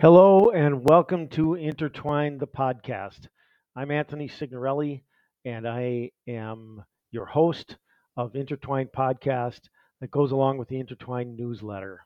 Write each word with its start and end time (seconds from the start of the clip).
Hello 0.00 0.50
and 0.50 0.82
welcome 0.84 1.28
to 1.28 1.54
Intertwine 1.54 2.38
the 2.38 2.48
podcast. 2.48 3.28
I'm 3.76 3.92
Anthony 3.92 4.26
Signorelli 4.26 5.04
and 5.44 5.68
I 5.68 6.10
am 6.26 6.84
your 7.12 7.26
host 7.26 7.76
of 8.16 8.34
Intertwine 8.34 8.88
podcast 8.88 9.60
that 10.00 10.10
goes 10.10 10.32
along 10.32 10.58
with 10.58 10.66
the 10.66 10.80
Intertwine 10.80 11.36
newsletter. 11.36 12.00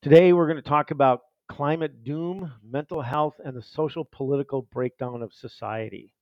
Today 0.00 0.32
we're 0.32 0.46
going 0.46 0.56
to 0.56 0.68
talk 0.68 0.90
about 0.90 1.20
climate 1.50 2.02
doom, 2.02 2.54
mental 2.66 3.02
health, 3.02 3.34
and 3.44 3.54
the 3.54 3.62
social 3.62 4.08
political 4.10 4.62
breakdown 4.62 5.20
of 5.22 5.34
society. 5.34 6.14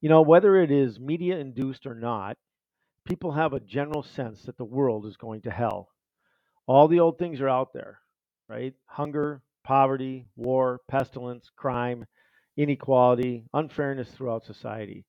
You 0.00 0.10
know, 0.10 0.22
whether 0.22 0.62
it 0.62 0.70
is 0.70 1.00
media 1.00 1.38
induced 1.38 1.86
or 1.86 1.96
not, 1.96 2.36
people 3.04 3.32
have 3.32 3.52
a 3.52 3.60
general 3.60 4.04
sense 4.04 4.42
that 4.44 4.56
the 4.56 4.64
world 4.64 5.06
is 5.06 5.16
going 5.16 5.42
to 5.42 5.50
hell. 5.50 5.88
All 6.68 6.86
the 6.86 7.00
old 7.00 7.18
things 7.18 7.40
are 7.40 7.48
out 7.48 7.72
there, 7.74 7.99
right? 8.50 8.74
Hunger, 8.86 9.42
poverty, 9.62 10.26
war, 10.34 10.80
pestilence, 10.88 11.48
crime, 11.56 12.04
inequality, 12.56 13.44
unfairness 13.54 14.10
throughout 14.10 14.44
society. 14.44 15.04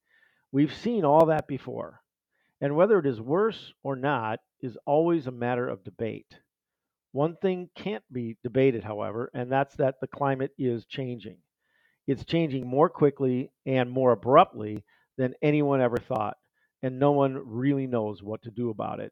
We've 0.52 0.74
seen 0.74 1.04
all 1.04 1.26
that 1.26 1.48
before. 1.48 2.02
And 2.62 2.76
whether 2.76 3.00
it 3.00 3.08
is 3.08 3.20
worse 3.20 3.74
or 3.84 3.96
not 3.96 4.40
is 4.62 4.78
always 4.86 5.26
a 5.26 5.32
matter 5.32 5.68
of 5.68 5.84
debate. 5.84 6.28
One 7.14 7.36
thing 7.42 7.70
can't 7.76 8.04
be 8.12 8.38
debated, 8.44 8.84
however, 8.84 9.32
and 9.34 9.52
that's 9.52 9.76
that 9.78 9.96
the 10.00 10.08
climate 10.08 10.52
is 10.60 10.86
changing. 10.86 11.38
It's 12.06 12.24
changing 12.24 12.68
more 12.68 12.90
quickly 12.90 13.52
and 13.66 13.90
more 13.90 14.12
abruptly 14.12 14.84
than 15.18 15.34
anyone 15.42 15.82
ever 15.82 15.98
thought, 15.98 16.38
and 16.84 17.00
no 17.00 17.12
one 17.12 17.42
really 17.44 17.88
knows 17.88 18.22
what 18.22 18.44
to 18.44 18.52
do 18.52 18.70
about 18.70 19.00
it. 19.00 19.12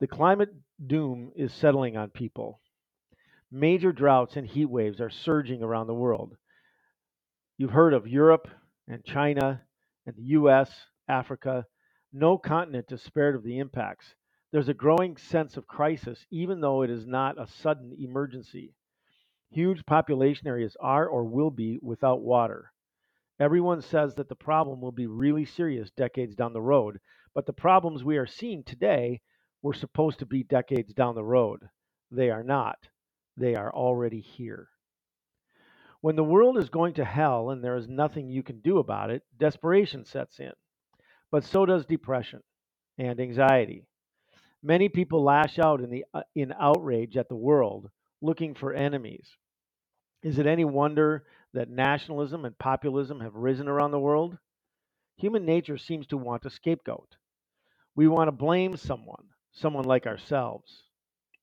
The 0.00 0.08
climate 0.08 0.50
doom 0.84 1.30
is 1.36 1.52
settling 1.54 1.96
on 1.96 2.10
people. 2.10 2.60
Major 3.54 3.92
droughts 3.92 4.36
and 4.36 4.46
heat 4.46 4.64
waves 4.64 4.98
are 4.98 5.10
surging 5.10 5.62
around 5.62 5.86
the 5.86 5.92
world. 5.92 6.38
You've 7.58 7.72
heard 7.72 7.92
of 7.92 8.08
Europe 8.08 8.48
and 8.88 9.04
China 9.04 9.60
and 10.06 10.16
the 10.16 10.22
US, 10.38 10.86
Africa. 11.06 11.66
No 12.14 12.38
continent 12.38 12.90
is 12.90 13.02
spared 13.02 13.34
of 13.34 13.42
the 13.42 13.58
impacts. 13.58 14.14
There's 14.52 14.70
a 14.70 14.74
growing 14.74 15.18
sense 15.18 15.58
of 15.58 15.66
crisis, 15.66 16.24
even 16.30 16.62
though 16.62 16.80
it 16.80 16.88
is 16.88 17.06
not 17.06 17.38
a 17.38 17.46
sudden 17.46 17.94
emergency. 17.98 18.72
Huge 19.50 19.84
population 19.84 20.48
areas 20.48 20.74
are 20.80 21.06
or 21.06 21.22
will 21.24 21.50
be 21.50 21.78
without 21.82 22.22
water. 22.22 22.72
Everyone 23.38 23.82
says 23.82 24.14
that 24.14 24.30
the 24.30 24.34
problem 24.34 24.80
will 24.80 24.92
be 24.92 25.06
really 25.06 25.44
serious 25.44 25.90
decades 25.90 26.34
down 26.34 26.54
the 26.54 26.62
road, 26.62 27.00
but 27.34 27.44
the 27.44 27.52
problems 27.52 28.02
we 28.02 28.16
are 28.16 28.26
seeing 28.26 28.64
today 28.64 29.20
were 29.60 29.74
supposed 29.74 30.20
to 30.20 30.26
be 30.26 30.42
decades 30.42 30.94
down 30.94 31.14
the 31.14 31.22
road. 31.22 31.68
They 32.10 32.30
are 32.30 32.42
not. 32.42 32.88
They 33.36 33.54
are 33.54 33.72
already 33.72 34.20
here. 34.20 34.68
When 36.00 36.16
the 36.16 36.24
world 36.24 36.58
is 36.58 36.68
going 36.68 36.94
to 36.94 37.04
hell 37.04 37.50
and 37.50 37.62
there 37.62 37.76
is 37.76 37.88
nothing 37.88 38.28
you 38.28 38.42
can 38.42 38.60
do 38.60 38.78
about 38.78 39.10
it, 39.10 39.22
desperation 39.38 40.04
sets 40.04 40.40
in. 40.40 40.52
But 41.30 41.44
so 41.44 41.64
does 41.64 41.86
depression 41.86 42.42
and 42.98 43.20
anxiety. 43.20 43.86
Many 44.62 44.88
people 44.88 45.22
lash 45.24 45.58
out 45.58 45.80
in, 45.80 45.90
the, 45.90 46.04
uh, 46.12 46.22
in 46.34 46.52
outrage 46.58 47.16
at 47.16 47.28
the 47.28 47.36
world, 47.36 47.90
looking 48.20 48.54
for 48.54 48.72
enemies. 48.74 49.28
Is 50.22 50.38
it 50.38 50.46
any 50.46 50.64
wonder 50.64 51.24
that 51.52 51.70
nationalism 51.70 52.44
and 52.44 52.56
populism 52.58 53.20
have 53.20 53.34
risen 53.34 53.68
around 53.68 53.92
the 53.92 53.98
world? 53.98 54.38
Human 55.16 55.44
nature 55.44 55.78
seems 55.78 56.06
to 56.08 56.16
want 56.16 56.44
a 56.44 56.50
scapegoat. 56.50 57.16
We 57.94 58.08
want 58.08 58.28
to 58.28 58.32
blame 58.32 58.76
someone, 58.76 59.24
someone 59.52 59.84
like 59.84 60.06
ourselves, 60.06 60.84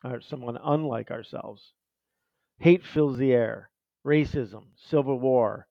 or 0.03 0.21
someone 0.21 0.57
unlike 0.63 1.11
ourselves. 1.11 1.73
Hate 2.59 2.83
fills 2.85 3.17
the 3.17 3.31
air. 3.31 3.69
Racism, 4.05 4.65
civil 4.75 5.19
war, 5.19 5.67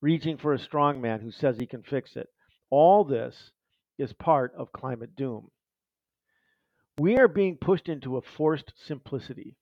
reaching 0.00 0.38
for 0.38 0.52
a 0.54 0.58
strong 0.58 1.00
man 1.00 1.20
who 1.20 1.30
says 1.30 1.58
he 1.58 1.66
can 1.66 1.82
fix 1.82 2.16
it. 2.16 2.28
All 2.70 3.04
this 3.04 3.52
is 3.98 4.12
part 4.14 4.54
of 4.56 4.72
climate 4.72 5.14
doom. 5.16 5.50
We 6.98 7.18
are 7.18 7.28
being 7.28 7.56
pushed 7.56 7.88
into 7.88 8.16
a 8.16 8.22
forced 8.22 8.72
simplicity. 8.86 9.56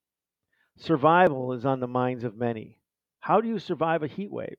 Survival 0.77 1.53
is 1.53 1.65
on 1.65 1.81
the 1.81 1.89
minds 1.89 2.25
of 2.25 2.37
many. 2.37 2.79
How 3.21 3.41
do 3.41 3.49
you 3.49 3.59
survive 3.59 4.03
a 4.03 4.09
heat 4.09 4.31
wave? 4.31 4.59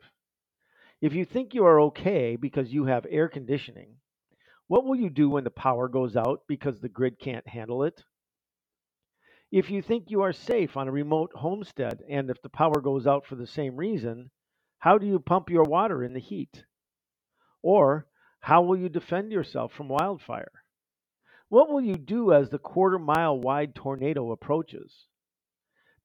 If 1.01 1.13
you 1.13 1.23
think 1.23 1.53
you 1.53 1.65
are 1.65 1.81
okay 1.83 2.35
because 2.35 2.73
you 2.73 2.85
have 2.85 3.05
air 3.09 3.29
conditioning, 3.29 3.95
what 4.67 4.83
will 4.85 4.97
you 4.97 5.09
do 5.09 5.29
when 5.29 5.45
the 5.45 5.49
power 5.49 5.87
goes 5.87 6.17
out 6.17 6.41
because 6.47 6.79
the 6.79 6.89
grid 6.89 7.19
can't 7.19 7.47
handle 7.47 7.83
it? 7.83 8.03
If 9.51 9.71
you 9.71 9.81
think 9.81 10.11
you 10.11 10.21
are 10.21 10.33
safe 10.33 10.77
on 10.77 10.87
a 10.87 10.91
remote 10.91 11.31
homestead 11.33 12.03
and 12.07 12.29
if 12.29 12.39
the 12.41 12.49
power 12.49 12.81
goes 12.81 13.07
out 13.07 13.25
for 13.25 13.35
the 13.35 13.47
same 13.47 13.75
reason, 13.75 14.29
how 14.77 14.99
do 14.99 15.07
you 15.07 15.19
pump 15.19 15.49
your 15.49 15.63
water 15.63 16.03
in 16.03 16.13
the 16.13 16.19
heat? 16.19 16.65
Or 17.63 18.07
how 18.41 18.61
will 18.61 18.77
you 18.77 18.89
defend 18.89 19.31
yourself 19.31 19.73
from 19.73 19.89
wildfire? 19.89 20.51
What 21.49 21.67
will 21.69 21.81
you 21.81 21.95
do 21.95 22.31
as 22.31 22.49
the 22.49 22.59
quarter 22.59 22.99
mile 22.99 23.39
wide 23.39 23.73
tornado 23.73 24.31
approaches? 24.31 25.07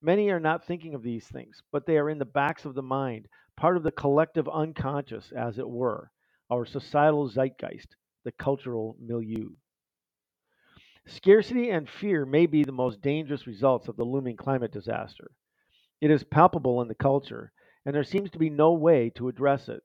Many 0.00 0.30
are 0.30 0.40
not 0.40 0.66
thinking 0.66 0.94
of 0.94 1.02
these 1.02 1.26
things, 1.28 1.62
but 1.70 1.84
they 1.84 1.98
are 1.98 2.08
in 2.08 2.18
the 2.18 2.24
backs 2.24 2.64
of 2.64 2.74
the 2.74 2.82
mind, 2.82 3.28
part 3.56 3.76
of 3.76 3.82
the 3.82 3.92
collective 3.92 4.48
unconscious, 4.48 5.30
as 5.32 5.58
it 5.58 5.68
were, 5.68 6.10
our 6.50 6.64
societal 6.64 7.28
zeitgeist, 7.28 7.94
the 8.24 8.32
cultural 8.32 8.96
milieu. 8.98 9.50
Scarcity 11.06 11.70
and 11.70 11.88
fear 11.88 12.24
may 12.24 12.46
be 12.46 12.64
the 12.64 12.72
most 12.72 13.02
dangerous 13.02 13.46
results 13.46 13.88
of 13.88 13.96
the 13.96 14.04
looming 14.04 14.36
climate 14.36 14.72
disaster. 14.72 15.30
It 16.00 16.10
is 16.10 16.24
palpable 16.24 16.80
in 16.80 16.88
the 16.88 16.94
culture, 16.94 17.52
and 17.84 17.94
there 17.94 18.04
seems 18.04 18.30
to 18.30 18.38
be 18.38 18.50
no 18.50 18.72
way 18.72 19.10
to 19.10 19.28
address 19.28 19.68
it. 19.68 19.82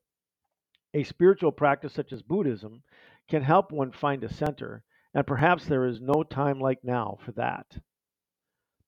A 0.93 1.03
spiritual 1.03 1.51
practice 1.51 1.93
such 1.93 2.13
as 2.13 2.21
Buddhism 2.21 2.83
can 3.27 3.43
help 3.43 3.71
one 3.71 3.91
find 3.91 4.23
a 4.23 4.33
center, 4.33 4.83
and 5.13 5.27
perhaps 5.27 5.65
there 5.65 5.85
is 5.85 6.01
no 6.01 6.23
time 6.23 6.59
like 6.59 6.83
now 6.83 7.17
for 7.23 7.31
that. 7.33 7.79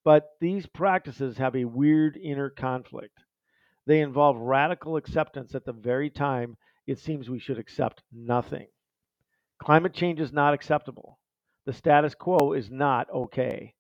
But 0.04 0.30
these 0.40 0.66
practices 0.66 1.38
have 1.38 1.56
a 1.56 1.66
weird 1.66 2.18
inner 2.18 2.50
conflict. 2.50 3.20
They 3.86 4.00
involve 4.02 4.38
radical 4.38 4.96
acceptance 4.96 5.54
at 5.54 5.66
the 5.66 5.74
very 5.74 6.10
time 6.10 6.58
it 6.88 6.98
seems 6.98 7.30
we 7.30 7.40
should 7.40 7.60
accept 7.60 8.04
nothing. 8.12 8.68
Climate 9.60 9.94
change 9.94 10.20
is 10.20 10.34
not 10.34 10.54
acceptable. 10.54 11.20
The 11.66 11.74
status 11.74 12.16
quo 12.16 12.54
is 12.54 12.72
not 12.72 13.10
okay. 13.10 13.76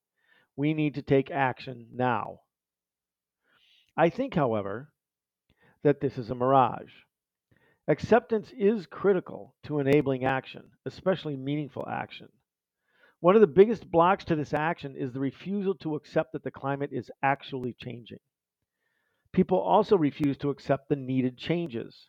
We 0.55 0.73
need 0.73 0.95
to 0.95 1.01
take 1.01 1.31
action 1.31 1.87
now. 1.93 2.41
I 3.97 4.09
think, 4.09 4.35
however, 4.35 4.91
that 5.83 5.99
this 5.99 6.17
is 6.17 6.29
a 6.29 6.35
mirage. 6.35 6.91
Acceptance 7.87 8.51
is 8.57 8.85
critical 8.85 9.55
to 9.63 9.79
enabling 9.79 10.23
action, 10.23 10.63
especially 10.85 11.35
meaningful 11.35 11.87
action. 11.89 12.29
One 13.19 13.35
of 13.35 13.41
the 13.41 13.47
biggest 13.47 13.89
blocks 13.89 14.23
to 14.25 14.35
this 14.35 14.53
action 14.53 14.95
is 14.95 15.11
the 15.11 15.19
refusal 15.19 15.75
to 15.75 15.95
accept 15.95 16.33
that 16.33 16.43
the 16.43 16.51
climate 16.51 16.91
is 16.93 17.11
actually 17.21 17.73
changing. 17.73 18.19
People 19.31 19.59
also 19.59 19.97
refuse 19.97 20.37
to 20.37 20.49
accept 20.49 20.89
the 20.89 20.95
needed 20.95 21.37
changes. 21.37 22.07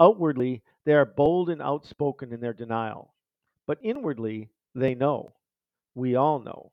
Outwardly, 0.00 0.62
they 0.84 0.92
are 0.92 1.04
bold 1.04 1.48
and 1.48 1.62
outspoken 1.62 2.32
in 2.32 2.40
their 2.40 2.52
denial, 2.52 3.14
but 3.66 3.78
inwardly, 3.82 4.50
they 4.74 4.94
know. 4.94 5.32
We 5.94 6.16
all 6.16 6.38
know. 6.40 6.72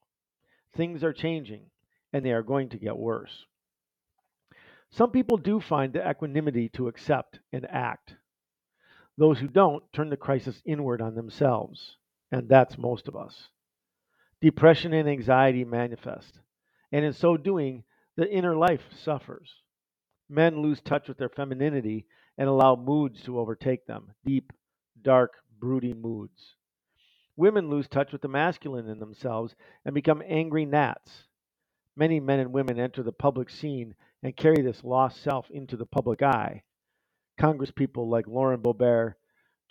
Things 0.76 1.04
are 1.04 1.14
changing, 1.14 1.70
and 2.14 2.26
they 2.26 2.32
are 2.32 2.44
going 2.44 2.70
to 2.70 2.78
get 2.78 2.98
worse. 2.98 3.46
Some 4.90 5.12
people 5.12 5.38
do 5.38 5.60
find 5.60 5.94
the 5.94 6.08
equanimity 6.10 6.70
to 6.70 6.88
accept 6.88 7.40
and 7.54 7.66
act. 7.70 8.16
Those 9.18 9.40
who 9.40 9.48
don't 9.48 9.84
turn 9.94 10.10
the 10.10 10.18
crisis 10.18 10.62
inward 10.66 11.02
on 11.02 11.16
themselves, 11.16 11.98
and 12.32 12.50
that's 12.50 12.78
most 12.78 13.08
of 13.08 13.16
us. 13.16 13.50
Depression 14.42 14.94
and 14.94 15.08
anxiety 15.08 15.64
manifest, 15.64 16.40
and 16.92 17.06
in 17.06 17.14
so 17.14 17.38
doing, 17.38 17.84
the 18.18 18.30
inner 18.30 18.56
life 18.56 18.82
suffers. 18.92 19.50
Men 20.30 20.62
lose 20.62 20.82
touch 20.82 21.08
with 21.08 21.18
their 21.18 21.30
femininity 21.30 22.06
and 22.38 22.50
allow 22.50 22.76
moods 22.76 23.22
to 23.24 23.40
overtake 23.40 23.86
them 23.86 24.12
deep, 24.26 24.52
dark, 25.02 25.34
brooding 25.60 26.02
moods. 26.02 26.56
Women 27.42 27.72
lose 27.72 27.88
touch 27.88 28.12
with 28.12 28.22
the 28.22 28.28
masculine 28.28 28.88
in 28.88 29.00
themselves 29.00 29.56
and 29.84 29.96
become 29.96 30.22
angry 30.28 30.64
gnats. 30.64 31.24
Many 31.96 32.20
men 32.20 32.38
and 32.38 32.54
women 32.54 32.80
enter 32.80 33.02
the 33.02 33.12
public 33.12 33.50
scene 33.50 33.96
and 34.22 34.38
carry 34.38 34.62
this 34.62 34.84
lost 34.84 35.24
self 35.24 35.50
into 35.50 35.76
the 35.76 35.88
public 35.88 36.22
eye. 36.22 36.62
Congresspeople 37.40 38.08
like 38.08 38.28
Lauren 38.28 38.62
Boebert, 38.62 39.16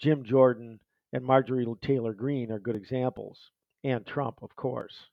Jim 0.00 0.24
Jordan, 0.24 0.80
and 1.12 1.24
Marjorie 1.24 1.64
Taylor 1.80 2.12
Greene 2.12 2.50
are 2.50 2.58
good 2.58 2.74
examples, 2.74 3.52
and 3.84 4.04
Trump, 4.04 4.42
of 4.42 4.56
course. 4.56 5.06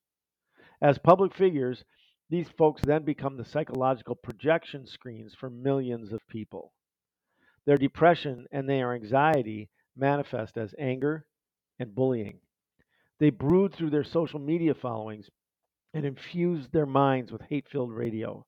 As 0.82 0.98
public 0.98 1.36
figures, 1.36 1.86
these 2.32 2.50
folks 2.58 2.82
then 2.82 3.04
become 3.04 3.38
the 3.38 3.46
psychological 3.46 4.16
projection 4.16 4.88
screens 4.88 5.36
for 5.40 5.52
millions 5.52 6.12
of 6.12 6.28
people. 6.28 6.74
Their 7.68 7.78
depression 7.78 8.48
and 8.52 8.68
their 8.68 8.96
anxiety 8.96 9.70
manifest 9.96 10.58
as 10.58 10.74
anger 10.80 11.28
and 11.78 11.94
bullying. 11.94 12.40
They 13.20 13.32
brood 13.32 13.74
through 13.74 13.92
their 13.92 14.04
social 14.04 14.40
media 14.40 14.74
followings 14.76 15.30
and 15.94 16.06
infuse 16.06 16.68
their 16.70 16.86
minds 16.86 17.32
with 17.32 17.42
hate 17.44 17.68
filled 17.70 17.92
radio. 17.94 18.46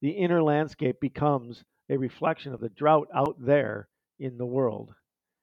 the 0.00 0.10
inner 0.10 0.42
landscape 0.42 1.00
becomes 1.00 1.64
a 1.90 1.96
reflection 1.96 2.54
of 2.54 2.60
the 2.60 2.68
drought 2.70 3.08
out 3.14 3.36
there 3.40 3.88
in 4.18 4.38
the 4.38 4.46
world. 4.46 4.94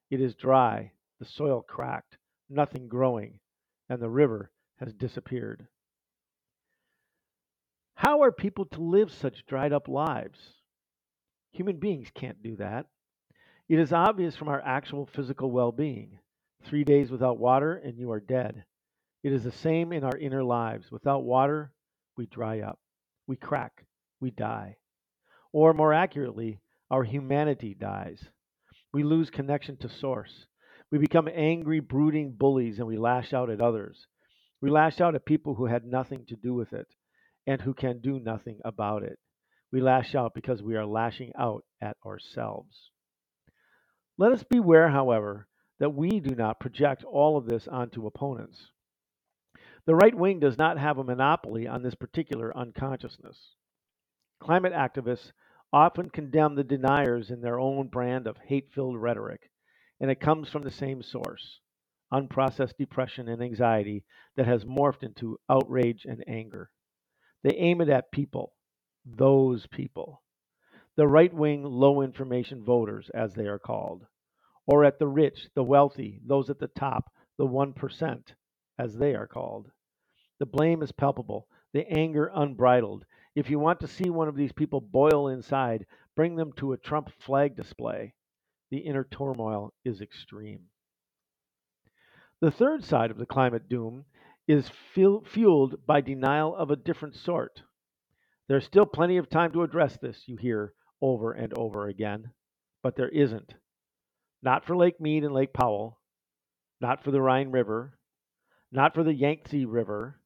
It 0.10 0.22
is 0.22 0.36
dry, 0.36 0.92
the 1.20 1.26
soil 1.26 1.64
cracked, 1.68 2.18
nothing 2.50 2.88
growing, 2.88 3.40
and 3.90 4.02
the 4.02 4.10
river 4.10 4.52
has 4.80 4.94
disappeared. 4.94 5.68
How 7.96 8.22
are 8.22 8.32
people 8.32 8.66
to 8.68 8.82
live 8.82 9.12
such 9.12 9.46
dried 9.48 9.74
up 9.74 9.88
lives? 9.88 10.40
Human 11.52 11.78
beings 11.80 12.10
can't 12.14 12.42
do 12.44 12.56
that. 12.58 12.86
It 13.70 13.80
is 13.80 13.94
obvious 13.94 14.36
from 14.36 14.48
our 14.50 14.62
actual 14.62 15.06
physical 15.06 15.52
well 15.52 15.72
being. 15.72 16.20
Three 16.66 16.84
days 16.84 17.12
without 17.12 17.40
water, 17.40 17.76
and 17.76 17.98
you 17.98 18.12
are 18.12 18.20
dead. 18.20 18.66
It 19.24 19.34
is 19.34 19.44
the 19.44 19.52
same 19.52 19.94
in 19.94 20.04
our 20.04 20.18
inner 20.18 20.44
lives. 20.44 20.92
Without 20.92 21.24
water, 21.24 21.72
we 22.18 22.26
dry 22.26 22.62
up, 22.62 22.80
we 23.28 23.36
crack, 23.36 23.86
we 24.20 24.32
die. 24.32 24.78
Or 25.54 25.74
more 25.74 25.94
accurately, 25.94 26.62
our 26.90 27.04
humanity 27.04 27.74
dies. 27.74 28.24
We 28.94 29.04
lose 29.04 29.30
connection 29.30 29.78
to 29.78 29.90
source. 29.90 30.48
We 30.92 30.98
become 30.98 31.28
angry, 31.34 31.80
brooding 31.80 32.34
bullies, 32.34 32.80
and 32.80 32.88
we 32.88 32.98
lash 32.98 33.34
out 33.34 33.50
at 33.50 33.62
others. 33.62 34.08
We 34.62 34.70
lash 34.70 35.02
out 35.02 35.16
at 35.16 35.26
people 35.26 35.56
who 35.56 35.66
had 35.66 35.86
nothing 35.86 36.26
to 36.28 36.36
do 36.36 36.54
with 36.54 36.74
it 36.74 36.88
and 37.46 37.62
who 37.62 37.74
can 37.74 38.00
do 38.00 38.20
nothing 38.20 38.60
about 38.66 39.04
it. 39.04 39.20
We 39.72 39.82
lash 39.82 40.16
out 40.16 40.34
because 40.34 40.64
we 40.64 40.76
are 40.76 40.86
lashing 40.86 41.34
out 41.38 41.64
at 41.82 41.98
ourselves. 42.06 42.92
Let 44.18 44.32
us 44.32 44.44
beware, 44.44 44.90
however, 44.90 45.48
that 45.80 45.94
we 45.94 46.20
do 46.20 46.36
not 46.36 46.60
project 46.60 47.04
all 47.04 47.38
of 47.38 47.48
this 47.48 47.68
onto 47.68 48.08
opponents. 48.08 48.72
The 49.86 49.96
right 49.96 50.16
wing 50.16 50.40
does 50.40 50.58
not 50.58 50.78
have 50.78 50.98
a 50.98 51.04
monopoly 51.04 51.68
on 51.68 51.84
this 51.84 51.96
particular 51.96 52.56
unconsciousness. 52.56 53.56
Climate 54.40 54.74
activists 54.74 55.32
often 55.72 56.10
condemn 56.10 56.56
the 56.56 56.64
deniers 56.64 57.30
in 57.30 57.42
their 57.42 57.60
own 57.60 57.88
brand 57.88 58.28
of 58.28 58.38
hate 58.38 58.70
filled 58.74 58.98
rhetoric, 58.98 59.50
and 60.00 60.12
it 60.12 60.20
comes 60.20 60.50
from 60.50 60.64
the 60.64 60.72
same 60.72 61.02
source 61.02 61.60
unprocessed 62.12 62.78
depression 62.78 63.28
and 63.28 63.42
anxiety 63.42 64.04
that 64.36 64.48
has 64.48 64.64
morphed 64.64 65.04
into 65.04 65.40
outrage 65.50 66.06
and 66.06 66.24
anger. 66.28 66.70
They 67.44 67.54
aim 67.56 67.82
it 67.82 67.90
at 67.90 68.12
people, 68.12 68.54
those 69.06 69.68
people, 69.68 70.22
the 70.96 71.08
right 71.08 71.34
wing, 71.34 71.64
low 71.64 72.02
information 72.02 72.64
voters, 72.64 73.10
as 73.14 73.34
they 73.34 73.46
are 73.46 73.60
called, 73.60 74.06
or 74.68 74.84
at 74.84 75.00
the 75.00 75.08
rich, 75.08 75.48
the 75.56 75.64
wealthy, 75.64 76.20
those 76.26 76.50
at 76.50 76.60
the 76.60 76.68
top, 76.68 77.12
the 77.38 77.48
1%, 77.48 78.22
as 78.78 78.96
they 78.96 79.16
are 79.16 79.28
called. 79.28 79.72
The 80.40 80.46
blame 80.46 80.84
is 80.84 80.92
palpable, 80.92 81.48
the 81.74 81.88
anger 81.88 82.30
unbridled. 82.36 83.06
If 83.36 83.50
you 83.50 83.60
want 83.60 83.80
to 83.80 83.88
see 83.88 84.10
one 84.10 84.28
of 84.28 84.36
these 84.36 84.52
people 84.52 84.82
boil 84.82 85.30
inside, 85.30 85.86
bring 86.16 86.36
them 86.36 86.52
to 86.58 86.74
a 86.74 86.78
Trump 86.78 87.10
flag 87.20 87.56
display. 87.56 88.14
The 88.70 88.80
inner 88.80 89.08
turmoil 89.10 89.74
is 89.86 90.02
extreme. 90.02 90.66
The 92.42 92.52
third 92.52 92.84
side 92.84 93.10
of 93.10 93.18
the 93.18 93.26
climate 93.26 93.70
doom 93.70 94.06
is 94.48 94.70
fueled 94.94 95.86
by 95.86 96.02
denial 96.02 96.56
of 96.56 96.72
a 96.72 96.76
different 96.76 97.16
sort. 97.16 97.64
There's 98.48 98.66
still 98.66 98.86
plenty 98.86 99.18
of 99.18 99.30
time 99.30 99.52
to 99.54 99.64
address 99.64 99.98
this, 99.98 100.24
you 100.28 100.38
hear 100.38 100.74
over 101.02 101.32
and 101.34 101.54
over 101.58 101.88
again, 101.88 102.32
but 102.84 102.96
there 102.96 103.10
isn't. 103.10 103.54
Not 104.42 104.66
for 104.66 104.76
Lake 104.76 105.00
Mead 105.00 105.24
and 105.24 105.34
Lake 105.34 105.54
Powell, 105.54 106.00
not 106.80 107.04
for 107.04 107.12
the 107.12 107.22
Rhine 107.22 107.52
River, 107.52 107.98
not 108.72 108.94
for 108.94 109.04
the 109.04 109.14
Yangtze 109.14 109.66
River, 109.66 110.20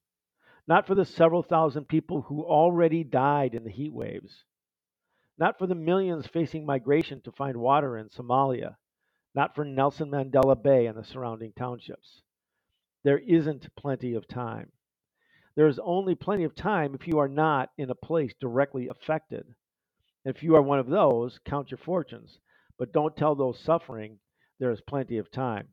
not 0.68 0.86
for 0.86 0.96
the 0.96 1.06
several 1.06 1.44
thousand 1.44 1.88
people 1.88 2.24
who 2.24 2.44
already 2.44 3.04
died 3.04 3.56
in 3.56 3.64
the 3.64 3.72
heat 3.72 3.94
waves, 3.94 4.44
not 5.38 5.58
for 5.58 5.68
the 5.68 5.76
millions 5.76 6.28
facing 6.28 6.66
migration 6.66 7.22
to 7.22 7.32
find 7.32 7.58
water 7.58 7.98
in 7.98 8.10
Somalia, 8.10 8.76
not 9.34 9.56
for 9.56 9.64
Nelson 9.64 10.12
Mandela 10.12 10.62
Bay 10.62 10.86
and 10.88 10.98
the 10.98 11.04
surrounding 11.04 11.54
townships. 11.54 12.22
There 13.04 13.20
isn't 13.20 13.76
plenty 13.76 14.14
of 14.14 14.28
time. 14.28 14.72
There 15.56 15.68
is 15.68 15.80
only 15.80 16.16
plenty 16.16 16.44
of 16.44 16.56
time 16.56 16.94
if 16.94 17.08
you 17.08 17.20
are 17.20 17.28
not 17.28 17.72
in 17.78 17.90
a 17.90 17.96
place 17.96 18.34
directly 18.40 18.88
affected. 18.88 19.46
If 20.24 20.44
you 20.44 20.56
are 20.56 20.62
one 20.62 20.80
of 20.80 20.88
those, 20.88 21.40
count 21.46 21.72
your 21.72 21.80
fortunes, 21.80 22.40
but 22.82 22.92
don't 22.92 23.16
tell 23.16 23.36
those 23.36 23.60
suffering 23.64 24.18
there 24.60 24.72
is 24.72 24.82
plenty 24.82 25.20
of 25.20 25.30
time. 25.30 25.68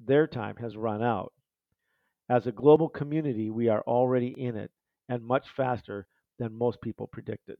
Their 0.00 0.26
time 0.26 0.56
has 0.56 0.78
run 0.78 1.02
out. 1.02 1.34
As 2.26 2.46
a 2.46 2.52
global 2.52 2.88
community, 2.88 3.50
we 3.50 3.68
are 3.68 3.82
already 3.82 4.28
in 4.28 4.56
it, 4.56 4.70
and 5.10 5.22
much 5.22 5.44
faster 5.54 6.06
than 6.38 6.56
most 6.56 6.80
people 6.80 7.06
predicted. 7.06 7.58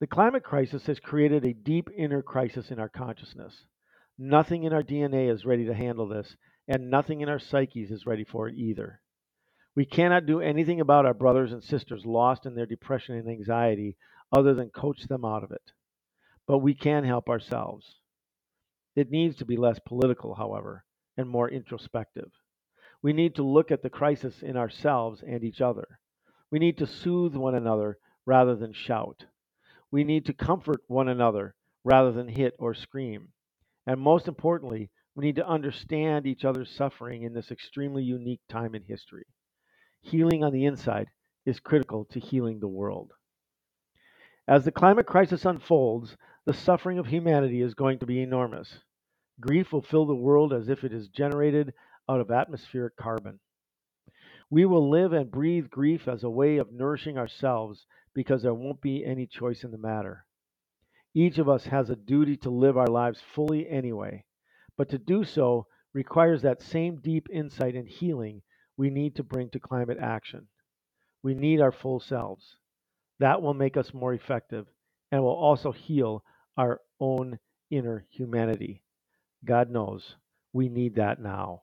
The 0.00 0.06
climate 0.06 0.42
crisis 0.42 0.86
has 0.86 0.98
created 1.00 1.44
a 1.44 1.52
deep 1.52 1.90
inner 1.94 2.22
crisis 2.22 2.70
in 2.70 2.78
our 2.78 2.88
consciousness. 2.88 3.66
Nothing 4.18 4.64
in 4.64 4.72
our 4.72 4.82
DNA 4.82 5.30
is 5.30 5.44
ready 5.44 5.66
to 5.66 5.74
handle 5.74 6.08
this, 6.08 6.34
and 6.66 6.90
nothing 6.90 7.20
in 7.20 7.28
our 7.28 7.38
psyches 7.38 7.90
is 7.90 8.06
ready 8.06 8.24
for 8.24 8.48
it 8.48 8.54
either. 8.56 9.02
We 9.76 9.84
cannot 9.84 10.24
do 10.24 10.40
anything 10.40 10.80
about 10.80 11.04
our 11.04 11.12
brothers 11.12 11.52
and 11.52 11.62
sisters 11.62 12.06
lost 12.06 12.46
in 12.46 12.54
their 12.54 12.64
depression 12.64 13.16
and 13.16 13.28
anxiety 13.28 13.98
other 14.34 14.54
than 14.54 14.70
coach 14.70 15.06
them 15.08 15.26
out 15.26 15.44
of 15.44 15.50
it. 15.50 15.72
But 16.50 16.58
we 16.58 16.74
can 16.74 17.04
help 17.04 17.28
ourselves. 17.28 18.00
It 18.96 19.08
needs 19.08 19.36
to 19.36 19.44
be 19.44 19.56
less 19.56 19.78
political, 19.86 20.34
however, 20.34 20.84
and 21.16 21.28
more 21.28 21.48
introspective. 21.48 22.32
We 23.00 23.12
need 23.12 23.36
to 23.36 23.44
look 23.44 23.70
at 23.70 23.82
the 23.82 23.88
crisis 23.88 24.42
in 24.42 24.56
ourselves 24.56 25.22
and 25.24 25.44
each 25.44 25.60
other. 25.60 25.86
We 26.50 26.58
need 26.58 26.76
to 26.78 26.88
soothe 26.88 27.36
one 27.36 27.54
another 27.54 27.98
rather 28.26 28.56
than 28.56 28.72
shout. 28.72 29.26
We 29.92 30.02
need 30.02 30.26
to 30.26 30.32
comfort 30.32 30.80
one 30.88 31.06
another 31.06 31.54
rather 31.84 32.10
than 32.10 32.26
hit 32.26 32.54
or 32.58 32.74
scream. 32.74 33.28
And 33.86 34.00
most 34.00 34.26
importantly, 34.26 34.90
we 35.14 35.26
need 35.26 35.36
to 35.36 35.46
understand 35.46 36.26
each 36.26 36.44
other's 36.44 36.74
suffering 36.74 37.22
in 37.22 37.32
this 37.32 37.52
extremely 37.52 38.02
unique 38.02 38.42
time 38.48 38.74
in 38.74 38.82
history. 38.82 39.26
Healing 40.00 40.42
on 40.42 40.52
the 40.52 40.64
inside 40.64 41.06
is 41.46 41.60
critical 41.60 42.06
to 42.06 42.18
healing 42.18 42.58
the 42.58 42.66
world. 42.66 43.12
As 44.48 44.64
the 44.64 44.72
climate 44.72 45.06
crisis 45.06 45.44
unfolds, 45.44 46.16
the 46.46 46.54
suffering 46.54 46.98
of 46.98 47.06
humanity 47.06 47.60
is 47.60 47.74
going 47.74 47.98
to 47.98 48.06
be 48.06 48.22
enormous. 48.22 48.78
Grief 49.40 49.72
will 49.72 49.82
fill 49.82 50.06
the 50.06 50.14
world 50.14 50.52
as 50.52 50.68
if 50.68 50.84
it 50.84 50.92
is 50.92 51.08
generated 51.08 51.72
out 52.08 52.20
of 52.20 52.30
atmospheric 52.30 52.96
carbon. 52.96 53.38
We 54.50 54.64
will 54.66 54.90
live 54.90 55.12
and 55.12 55.30
breathe 55.30 55.70
grief 55.70 56.08
as 56.08 56.24
a 56.24 56.30
way 56.30 56.56
of 56.56 56.72
nourishing 56.72 57.16
ourselves 57.16 57.86
because 58.14 58.42
there 58.42 58.54
won't 58.54 58.80
be 58.80 59.04
any 59.04 59.26
choice 59.26 59.64
in 59.64 59.70
the 59.70 59.78
matter. 59.78 60.24
Each 61.14 61.38
of 61.38 61.48
us 61.48 61.66
has 61.66 61.90
a 61.90 61.96
duty 61.96 62.36
to 62.38 62.50
live 62.50 62.76
our 62.76 62.86
lives 62.86 63.20
fully 63.20 63.68
anyway, 63.68 64.24
but 64.76 64.88
to 64.90 64.98
do 64.98 65.24
so 65.24 65.66
requires 65.92 66.42
that 66.42 66.62
same 66.62 66.96
deep 66.96 67.28
insight 67.32 67.74
and 67.74 67.88
healing 67.88 68.42
we 68.76 68.90
need 68.90 69.14
to 69.16 69.22
bring 69.22 69.50
to 69.50 69.60
climate 69.60 69.98
action. 70.00 70.48
We 71.22 71.34
need 71.34 71.60
our 71.60 71.72
full 71.72 72.00
selves. 72.00 72.56
That 73.18 73.42
will 73.42 73.54
make 73.54 73.76
us 73.76 73.92
more 73.92 74.14
effective 74.14 74.66
and 75.10 75.22
will 75.22 75.30
also 75.30 75.72
heal 75.72 76.24
our 76.56 76.80
own 77.00 77.38
inner 77.70 78.04
humanity. 78.10 78.82
God 79.44 79.70
knows 79.70 80.16
we 80.52 80.68
need 80.68 80.96
that 80.96 81.20
now. 81.20 81.62